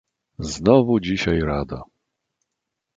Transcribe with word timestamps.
"Znowu 0.39 0.99
dzisiaj 0.99 1.39
rada." 1.39 1.83